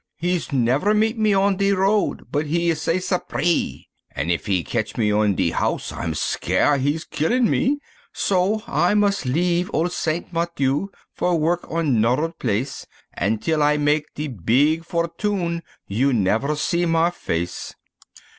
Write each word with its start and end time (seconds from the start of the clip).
"He's 0.15 0.51
never 0.51 0.95
meet 0.95 1.15
me 1.15 1.31
on 1.35 1.57
de 1.57 1.73
road 1.73 2.25
but 2.31 2.47
he 2.47 2.71
is 2.71 2.81
say 2.81 2.97
'Sapré!' 2.97 3.85
An' 4.15 4.31
if 4.31 4.47
he 4.47 4.63
ketch 4.63 4.97
me 4.97 5.11
on 5.11 5.35
de 5.35 5.51
house 5.51 5.91
I'm 5.91 6.15
scare 6.15 6.77
he's 6.79 7.05
killin' 7.05 7.47
me, 7.47 7.77
So 8.11 8.63
I 8.65 8.95
mus' 8.95 9.27
lef' 9.27 9.69
ole 9.71 9.89
St. 9.89 10.33
Mathieu, 10.33 10.89
for 11.13 11.37
work 11.37 11.69
on 11.69 12.01
'noder 12.01 12.29
place, 12.29 12.87
An' 13.13 13.37
till 13.37 13.61
I 13.61 13.77
mak 13.77 14.05
de 14.15 14.27
beeg 14.27 14.83
for 14.85 15.07
tune, 15.19 15.61
you 15.87 16.13
never 16.13 16.55
see 16.55 16.87
ma 16.87 17.11
face." 17.11 17.75